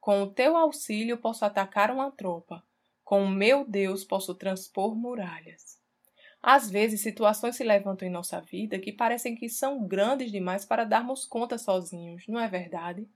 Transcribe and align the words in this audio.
Com 0.00 0.22
o 0.22 0.30
teu 0.30 0.56
auxílio 0.56 1.18
posso 1.18 1.44
atacar 1.44 1.90
uma 1.90 2.10
tropa. 2.10 2.62
Com 3.04 3.24
o 3.24 3.30
meu 3.30 3.64
Deus 3.64 4.04
posso 4.04 4.34
transpor 4.34 4.94
muralhas. 4.94 5.78
Às 6.42 6.70
vezes, 6.70 7.02
situações 7.02 7.56
se 7.56 7.64
levantam 7.64 8.06
em 8.06 8.10
nossa 8.10 8.40
vida 8.40 8.78
que 8.78 8.92
parecem 8.92 9.34
que 9.34 9.48
são 9.48 9.86
grandes 9.86 10.30
demais 10.30 10.64
para 10.64 10.84
darmos 10.84 11.24
conta 11.24 11.58
sozinhos, 11.58 12.24
não 12.28 12.38
é 12.38 12.46
verdade? 12.46 13.08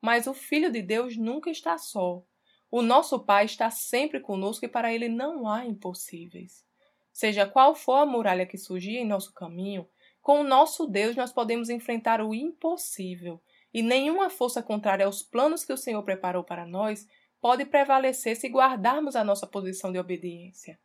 Mas 0.00 0.26
o 0.26 0.34
Filho 0.34 0.70
de 0.70 0.82
Deus 0.82 1.16
nunca 1.16 1.50
está 1.50 1.78
só. 1.78 2.22
O 2.70 2.82
nosso 2.82 3.18
Pai 3.18 3.46
está 3.46 3.70
sempre 3.70 4.20
conosco 4.20 4.64
e 4.64 4.68
para 4.68 4.92
ele 4.92 5.08
não 5.08 5.48
há 5.48 5.64
impossíveis. 5.64 6.64
Seja 7.12 7.46
qual 7.46 7.74
for 7.74 7.96
a 7.96 8.06
muralha 8.06 8.46
que 8.46 8.56
surgir 8.56 8.96
em 8.96 9.06
nosso 9.06 9.32
caminho, 9.32 9.88
com 10.20 10.40
o 10.40 10.44
nosso 10.44 10.86
Deus 10.86 11.16
nós 11.16 11.32
podemos 11.32 11.70
enfrentar 11.70 12.20
o 12.20 12.34
impossível 12.34 13.40
e 13.72 13.82
nenhuma 13.82 14.30
força 14.30 14.62
contrária 14.62 15.06
aos 15.06 15.22
planos 15.22 15.64
que 15.64 15.72
o 15.72 15.76
Senhor 15.76 16.02
preparou 16.02 16.42
para 16.42 16.66
nós 16.66 17.06
pode 17.40 17.64
prevalecer 17.64 18.36
se 18.36 18.48
guardarmos 18.48 19.16
a 19.16 19.24
nossa 19.24 19.46
posição 19.46 19.90
de 19.90 19.98
obediência. 19.98 20.78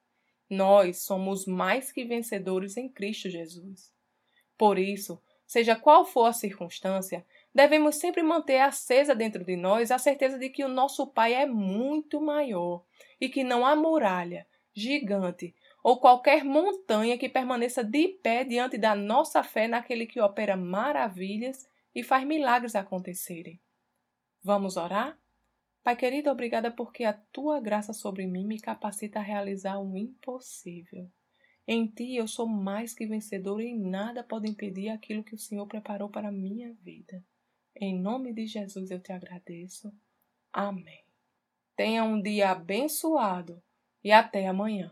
Nós 0.50 1.00
somos 1.00 1.46
mais 1.46 1.92
que 1.92 2.06
vencedores 2.06 2.78
em 2.78 2.88
Cristo 2.88 3.30
Jesus. 3.30 3.92
Por 4.58 4.78
isso, 4.78 5.22
seja 5.46 5.76
qual 5.76 6.06
for 6.06 6.26
a 6.26 6.34
circunstância, 6.34 7.26
devemos 7.54 7.96
sempre 7.96 8.22
manter 8.24 8.60
acesa 8.60 9.16
dentro 9.16 9.44
de 9.44 9.56
nós 9.56 9.92
a 9.92 9.98
certeza 9.98 10.38
de 10.38 10.50
que 10.50 10.64
o 10.64 10.70
nosso 10.70 11.08
Pai 11.08 11.34
é 11.34 11.46
muito 11.46 12.22
maior 12.22 12.84
e 13.20 13.28
que 13.28 13.44
não 13.44 13.66
há 13.66 13.76
muralha, 13.76 14.48
gigante 14.74 15.54
ou 15.86 16.00
qualquer 16.00 16.44
montanha 16.44 17.16
que 17.16 17.30
permaneça 17.30 17.84
de 17.84 18.08
pé 18.08 18.44
diante 18.44 18.76
da 18.76 18.96
nossa 18.96 19.44
fé 19.44 19.68
naquele 19.68 20.08
que 20.08 20.20
opera 20.20 20.58
maravilhas 20.58 21.70
e 21.96 22.04
faz 22.04 22.28
milagres 22.28 22.76
acontecerem. 22.76 23.60
Vamos 24.44 24.76
orar? 24.76 25.18
Pai 25.82 25.96
querido, 25.96 26.30
obrigada 26.30 26.70
porque 26.70 27.04
a 27.04 27.14
tua 27.14 27.62
graça 27.62 27.94
sobre 27.94 28.28
mim 28.28 28.46
me 28.46 28.60
capacita 28.60 29.20
a 29.20 29.24
realizar 29.24 29.80
o 29.80 29.98
impossível. 29.98 31.10
Em 31.68 31.88
ti 31.88 32.16
eu 32.16 32.28
sou 32.28 32.48
mais 32.48 32.94
que 32.94 33.08
vencedor 33.08 33.62
e 33.62 33.74
nada 33.74 34.24
pode 34.24 34.50
impedir 34.50 34.90
aquilo 34.90 35.24
que 35.24 35.34
o 35.34 35.40
Senhor 35.40 35.66
preparou 35.68 36.10
para 36.10 36.28
a 36.28 36.32
minha 36.32 36.74
vida. 36.82 37.24
Em 37.76 38.00
nome 38.00 38.34
de 38.34 38.46
Jesus 38.46 38.92
eu 38.92 39.00
te 39.00 39.12
agradeço. 39.12 39.94
Amém. 40.52 41.04
Tenha 41.76 42.04
um 42.04 42.22
dia 42.22 42.52
abençoado 42.52 43.62
e 44.04 44.12
até 44.12 44.48
amanhã. 44.48 44.92